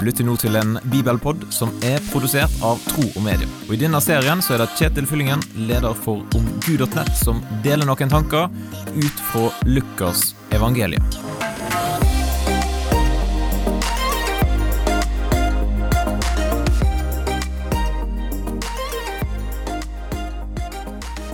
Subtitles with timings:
[0.00, 3.44] Du lytter nå til en bibelpod som er produsert av Tro og Medie.
[3.66, 8.08] Og I denne serien så er det Kjetil Fyllingen, leder for omgud.nett, som deler noen
[8.08, 8.48] tanker
[8.96, 11.04] ut fra Lukas evangelium.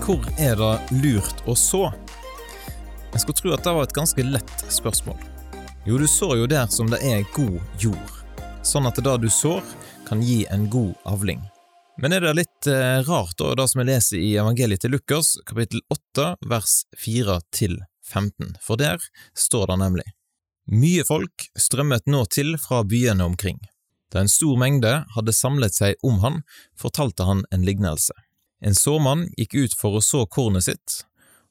[0.03, 0.75] Hvor er det
[1.07, 1.85] lurt å så?
[3.15, 5.23] Jeg skulle tro at det var et ganske lett spørsmål.
[5.87, 8.16] Jo, du sår jo der som det er god jord,
[8.67, 9.63] sånn at det du sår,
[10.09, 11.43] kan gi en god avling.
[12.03, 15.37] Men er det litt eh, rart, da, det som jeg leser i evangeliet til Lukas,
[15.49, 19.01] kapittel 8, vers 4 til 15, for der
[19.39, 20.07] står det nemlig
[20.67, 23.61] Mye folk strømmet nå til fra byene omkring.
[24.11, 26.41] Da en stor mengde hadde samlet seg om han,
[26.75, 28.15] fortalte han en lignelse.
[28.59, 31.05] En såmann gikk ut for å så kornet sitt,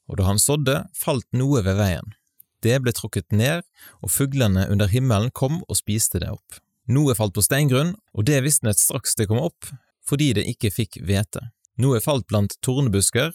[0.04, 2.12] og da han sådde, falt noe ved veien.
[2.60, 3.64] Det ble tråkket ned,
[4.04, 6.60] og fuglene under himmelen kom og spiste det opp.
[6.86, 9.66] Noe falt på steingrunn, og det visnet straks det kom opp,
[10.06, 11.48] fordi det ikke fikk hvete.
[11.82, 13.34] Noe falt blant tornebusker,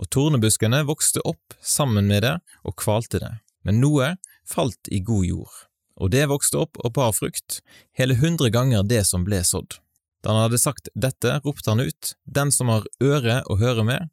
[0.00, 3.32] og tornebuskene vokste opp sammen med det og kvalte det.
[3.64, 4.14] Men noe
[4.48, 5.56] falt i god jord,
[6.00, 7.60] og det vokste opp og bar frukt,
[7.96, 9.80] hele hundre ganger det som ble sådd.
[10.20, 14.08] Da han hadde sagt dette, ropte han ut, Den som har øre å høre med,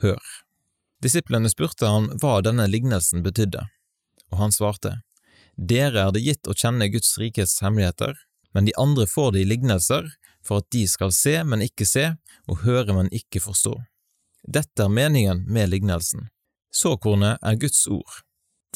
[0.00, 0.20] hør.
[1.04, 3.66] Disiplene spurte han hva denne lignelsen betydde,
[4.32, 5.00] og han svarte,
[5.56, 8.14] Dere er det gitt å kjenne Guds rikets hemmeligheter,
[8.52, 10.08] men de andre får det i lignelser,
[10.44, 12.10] for at de skal se, men ikke se,
[12.46, 13.74] og høre, men ikke forstå.
[14.46, 16.28] Dette er meningen med lignelsen.
[16.70, 18.20] Såkornet er Guds ord.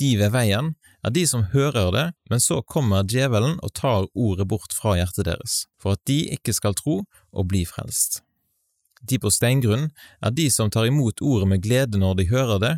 [0.01, 0.73] De ved veien
[1.05, 5.29] er de som hører det, men så kommer djevelen og tar ordet bort fra hjertet
[5.29, 8.23] deres, for at de ikke skal tro og bli frelst.
[9.01, 9.89] De på steingrunn
[10.25, 12.75] er de som tar imot ordet med glede når de hører det,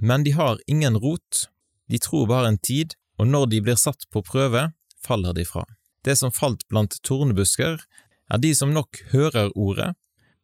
[0.00, 1.48] men de har ingen rot,
[1.88, 4.70] de tror bare en tid, og når de blir satt på prøve,
[5.04, 5.64] faller de fra.
[6.06, 7.82] Det som falt blant tornebusker,
[8.28, 9.92] er de som nok hører ordet,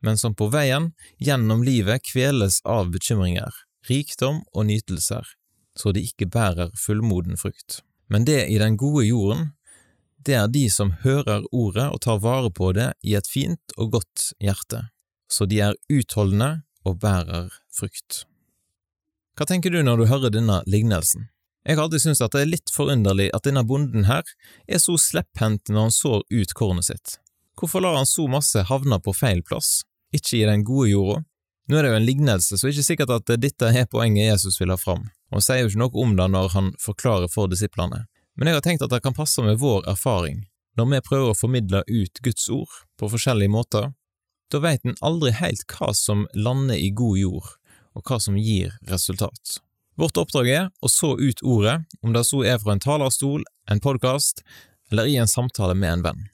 [0.05, 0.91] men som på veien
[1.23, 3.53] gjennom livet kveles av bekymringer,
[3.89, 5.25] rikdom og nytelser,
[5.79, 7.81] så de ikke bærer fullmoden frukt.
[8.09, 9.53] Men det i den gode jorden,
[10.25, 13.93] det er de som hører ordet og tar vare på det i et fint og
[13.97, 14.87] godt hjerte,
[15.29, 18.25] så de er utholdende og bærer frukt.
[19.35, 21.29] Hva tenker du når du hører denne lignelsen?
[21.65, 24.25] Jeg har alltid syntes at det er litt forunderlig at denne bonden her
[24.69, 27.15] er så slepphendt når han sår ut kornet sitt.
[27.57, 29.79] Hvorfor lar han så masse havne på feil plass,
[30.13, 31.23] ikke i den gode jorda?
[31.65, 34.29] Nå er det jo en lignelse, så det er ikke sikkert at dette er poenget
[34.29, 37.33] Jesus vil ha fram, og han sier jo ikke noe om det når han forklarer
[37.33, 38.03] for disiplene.
[38.37, 40.45] Men jeg har tenkt at det kan passe med vår erfaring.
[40.77, 43.93] Når vi prøver å formidle ut Guds ord på forskjellige måter,
[44.53, 47.53] da veit en aldri helt hva som lander i god jord,
[47.97, 49.63] og hva som gir resultat.
[49.95, 53.83] Vårt oppdrag er å så ut ordet, om det så er fra en talerstol, en
[53.83, 54.43] podkast
[54.91, 56.25] eller i en samtale med en venn.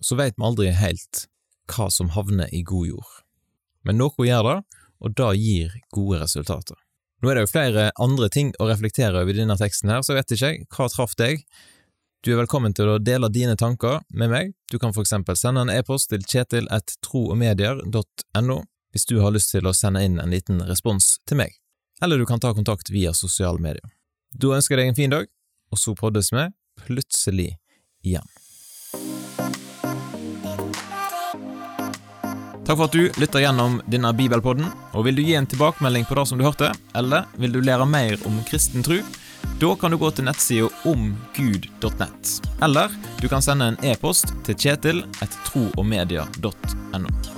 [0.00, 1.28] Så veit vi aldri helt
[1.70, 3.12] hva som havner i god jord.
[3.86, 4.58] Men noe gjør det,
[4.98, 6.76] og det gir gode resultater.
[7.22, 10.14] Nå er det jo flere andre ting å reflektere over i denne teksten her, så
[10.14, 11.34] vet ikke jeg hva traff deg.
[12.22, 14.52] Du er velkommen til å dele dine tanker med meg.
[14.70, 18.58] Du kan for eksempel sende en e-post til kjetil.troogmedier.no
[18.94, 21.50] hvis du har lyst til å sende inn en liten respons til meg,
[22.02, 23.84] eller du kan ta kontakt via sosiale medier.
[24.34, 25.26] Da ønsker jeg deg en fin dag,
[25.72, 26.48] og så poddes vi
[26.84, 27.50] plutselig
[28.04, 28.28] igjen.
[32.68, 36.12] Takk for at du lytter gjennom denne bibelpodden, og vil du gi en tilbakemelding på
[36.18, 36.68] det som du hørte,
[37.00, 39.00] eller vil du lære mer om kristen tro,
[39.58, 42.88] da kan du gå til nettsida omgud.nett, eller
[43.22, 47.37] du kan sende en e-post til kjetil.troogmedia.no.